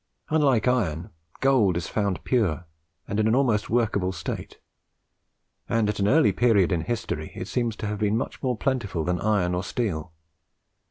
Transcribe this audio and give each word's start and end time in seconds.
Unlike 0.29 0.67
iron, 0.67 1.11
gold 1.41 1.77
is 1.77 1.85
found 1.87 2.23
pure, 2.23 2.65
and 3.07 3.19
in 3.19 3.27
an 3.27 3.35
almost 3.35 3.69
workable 3.69 4.11
state; 4.11 4.57
and 5.69 5.87
at 5.89 5.99
an 5.99 6.07
early 6.07 6.31
period 6.31 6.71
in 6.71 6.81
history, 6.81 7.31
it 7.35 7.47
seems 7.47 7.75
to 7.75 7.85
have 7.85 7.99
been 7.99 8.17
much 8.17 8.41
more 8.41 8.57
plentiful 8.57 9.03
than 9.03 9.21
iron 9.21 9.53
or 9.53 9.63
steel. 9.63 10.11